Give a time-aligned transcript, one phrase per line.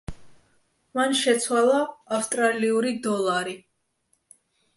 [0.99, 1.81] მან შეცვალა
[2.17, 3.55] ავსტრალიური დოლარი.